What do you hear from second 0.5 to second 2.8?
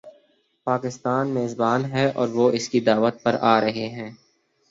پاکستان میزبان ہے اور وہ اس کی